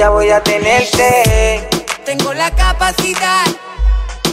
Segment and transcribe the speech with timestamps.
[0.00, 1.68] día voy a tenerte.
[2.06, 3.44] Tengo la capacidad.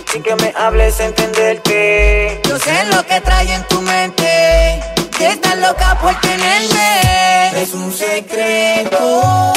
[0.10, 2.42] Sin que me hables, entenderte.
[2.48, 4.80] Yo sé lo que trae en tu mente.
[5.18, 7.62] Que estás loca por tenerme.
[7.62, 9.52] Es un secreto.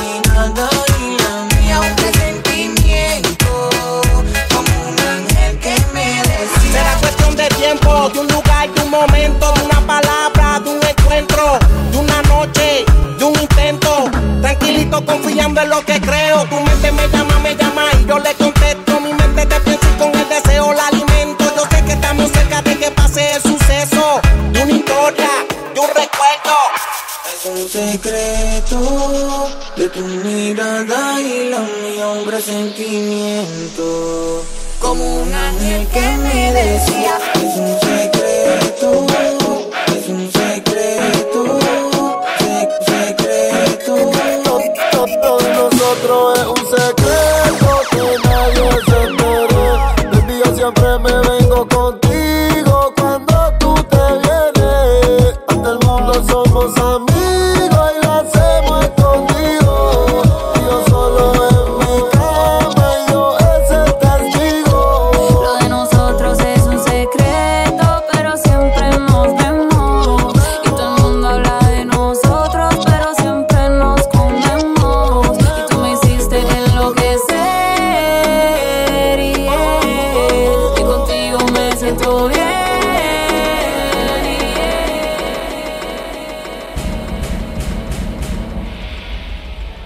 [0.00, 3.70] Mirada y la mía, un presentimiento.
[4.54, 6.72] Como un ángel que me decía.
[6.72, 9.54] Será cuestión de tiempo, de un lugar, de un momento,
[14.90, 16.44] Confiando en lo que creo.
[16.46, 19.00] Tu mente me llama, me llama y yo le contesto.
[19.00, 21.44] Mi mente te piensa y con el deseo la alimento.
[21.56, 24.20] Yo sé que estamos cerca de que pase el suceso,
[24.52, 25.30] de una historia,
[25.74, 26.56] de un recuerdo.
[27.32, 34.44] Es un secreto de tu mirada y la mía, un presentimiento.
[34.80, 38.19] Como un ángel que me decía, es un secreto,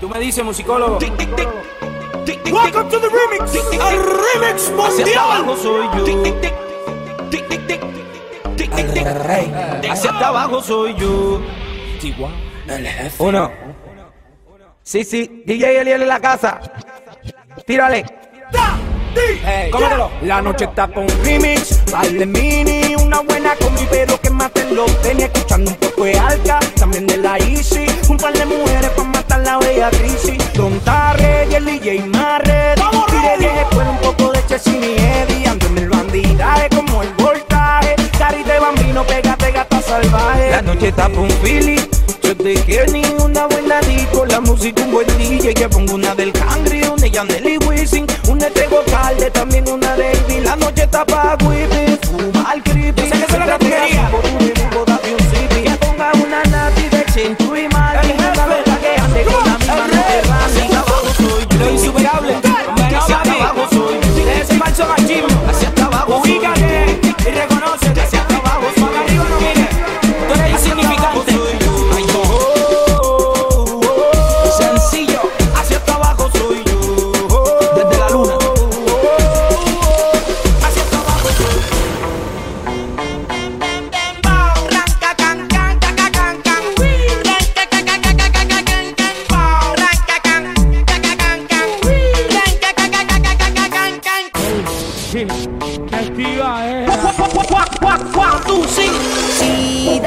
[0.04, 0.98] Tú me dices, musicólogo.
[0.98, 5.19] Welcome to the remix, el remix Hacia mundial.
[5.19, 6.04] abajo soy yo.
[9.91, 11.41] Hacia hasta abajo soy yo.
[13.19, 13.50] Uno.
[14.82, 15.43] Sí, sí.
[15.47, 16.60] DJ Eliel en la casa.
[17.66, 18.04] Tírale.
[19.16, 20.10] Hey, cómetelo.
[20.22, 24.91] La noche está con remix, al de mini, una buena combi, pero que maten los
[25.02, 29.08] tenis, escuchando un poco de alca, también de la Easy, un par de mujeres para
[29.08, 32.75] matar la bella crisis, Don Tarre y el DJ Marre,
[33.08, 37.12] tire 10 escuela, un poco de Chesini y Eddie, ando en el bandidaje como el
[37.14, 40.50] voltaje, cari de bambino, pégate gata salvaje.
[40.50, 41.81] La noche está un Philly.
[42.22, 42.91] Yo te quiero
[43.22, 47.10] una buena disco, la música un buen DJ que pongo una del Cangri, una de
[47.10, 48.84] Yandel y Wisin, una de Calde,
[49.31, 50.41] también una Ivy.
[50.41, 51.05] La noche está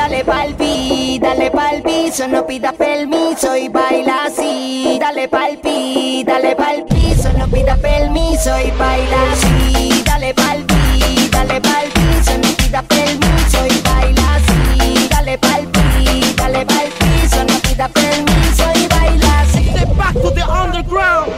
[0.07, 4.97] dale pa'l pi, dale pa'l piso, no pidas permiso y baila así.
[4.99, 10.03] Dale pa'l pi, dale pa'l piso, no pidas permiso y baila así.
[10.05, 15.09] Dale pa'l pi, dale pa'l piso, no pidas permiso y baila así.
[15.09, 19.69] Dale pa'l pi, dale pa'l piso, no pidas permiso y baila así.
[19.97, 21.33] Back to the underground.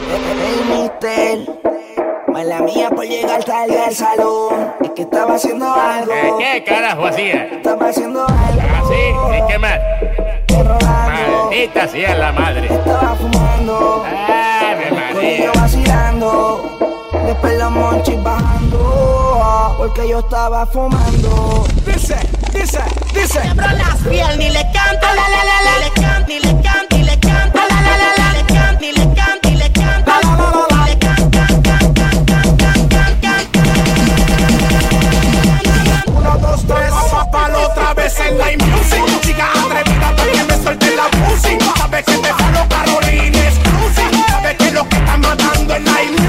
[1.02, 1.99] Hey,
[2.40, 4.72] mala mía por llegar tarde al salón.
[4.82, 6.10] Es que estaba haciendo algo.
[6.12, 7.44] Eh, ¿Qué carajo hacía?
[7.52, 8.62] Estaba haciendo algo.
[8.80, 9.38] ¿Así?
[9.38, 9.78] ¿Y qué más?
[10.82, 12.66] Maldita sea la madre.
[12.72, 14.04] Estaba fumando.
[14.06, 15.52] Ave Con María.
[15.54, 16.78] vacilando.
[17.26, 19.74] Después los monchis bajando.
[19.76, 21.66] Porque yo estaba fumando.
[21.84, 22.16] Dice,
[22.54, 22.80] dice,
[23.14, 23.40] dice.
[23.50, 26.96] Abro las piernas y le canto, la la la la, le canto y le canto
[26.96, 27.59] y le canto,
[38.10, 39.20] vez en la music.
[39.20, 41.58] Chica atrevida, también me suelte la pussy.
[41.78, 44.24] Sabes que te falo Carolina exclusive.
[44.28, 46.19] Sabes que lo que está matando es la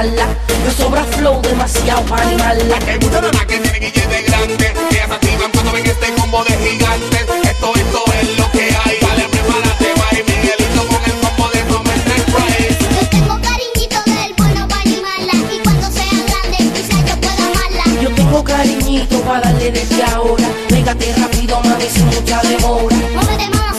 [0.00, 0.26] animarla.
[0.64, 2.78] Me sobra flow demasiado para animarla.
[2.86, 4.74] Hay muchas nenas que tienen guillete grande.
[4.90, 7.20] Ellas se cuando ven este combo de gigantes.
[7.20, 8.96] Esto, esto es lo que hay.
[9.00, 12.00] Dale, prepárate, Mari Miguelito con el combo de Thomas
[12.32, 12.78] Price.
[13.00, 15.34] Yo tengo cariñito del bueno para animarla.
[15.54, 18.02] Y cuando sea grande, quizá yo pueda amarla.
[18.02, 20.48] Yo tengo cariñito para darle desde ahora.
[20.68, 22.96] Pégate rápido, mami, sin mucha demora.
[23.14, 23.76] Móvete más.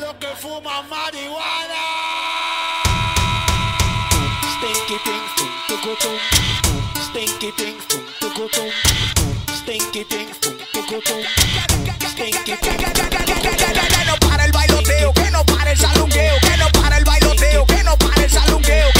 [0.00, 1.84] los que fuman marihuana.
[4.54, 5.32] Stinky things,
[13.94, 17.66] Que no para el bailoteo, que no para el salungueo, que no para el bailoteo,
[17.66, 18.97] que no para el salungueo.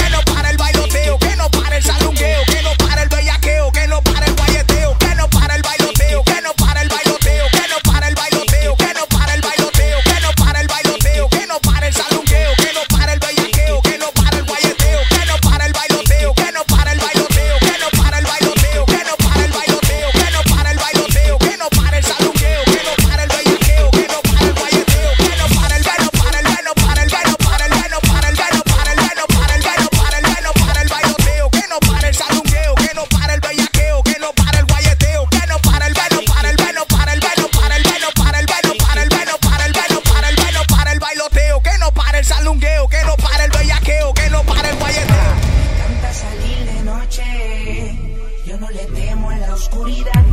[48.95, 50.25] temo en la oscuridad,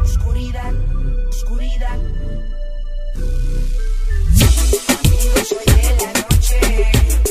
[0.00, 0.72] oscuridad,
[1.28, 1.98] oscuridad.
[4.98, 7.29] Amigo, soy de la noche.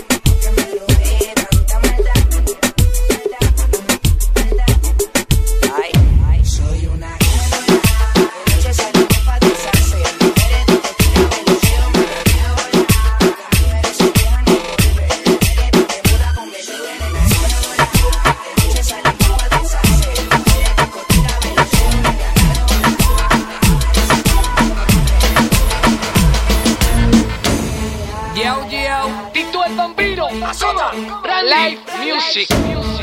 [30.30, 32.48] Asoma, Live Music.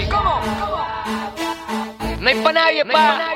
[0.09, 0.41] ¿Cómo?
[2.21, 3.35] No hay pa' nadie, pa.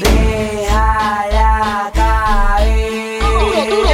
[0.00, 3.20] Déjala caer.
[3.20, 3.88] Duro, duro.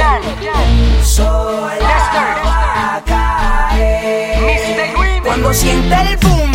[1.03, 1.97] Sola
[2.45, 4.93] va a caer.
[5.23, 6.54] Cuando sienta el boom.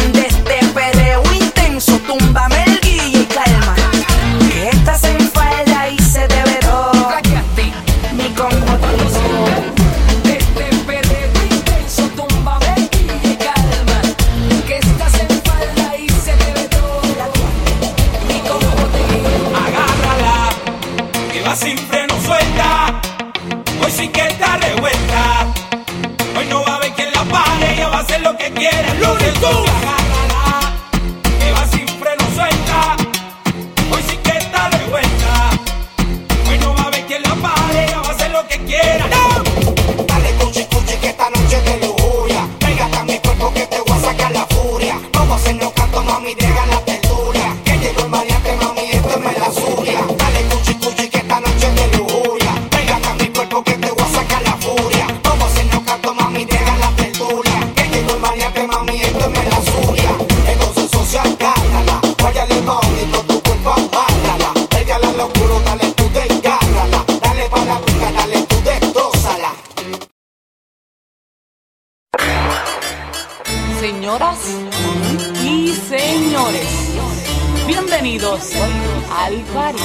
[79.12, 79.84] Alvarito.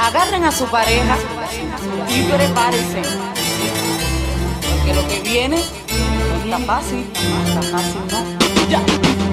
[0.00, 1.16] Agarren a su pareja
[2.08, 3.02] y prepárense.
[4.70, 8.68] Porque lo que viene no está fácil, no está fácil, no.
[8.68, 8.82] Ya.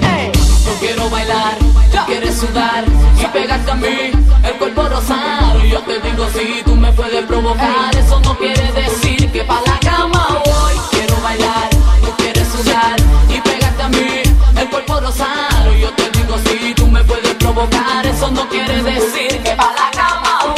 [0.02, 0.32] Hey.
[0.66, 1.58] Yo quiero bailar,
[1.92, 2.06] ya.
[2.06, 2.86] quieres sudar
[3.22, 4.12] y pegarte a mí
[4.44, 5.64] el cuerpo rosado.
[5.66, 9.62] Yo te digo si sí, tú me puedes provocar, eso no quiere decir que pa'
[9.66, 10.74] la cama voy.
[10.92, 11.70] Quiero bailar,
[12.02, 12.96] tú quieres sudar
[13.30, 14.24] y pegarte a mí
[14.58, 15.74] el cuerpo rosado.
[15.74, 20.53] Yo te si tú me puedes provocar, eso no quiere decir que pa' la cama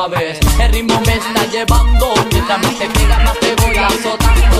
[0.00, 0.38] sabes.
[0.58, 4.59] El ritmo me está llevando, mientras más te pega más te voy azotando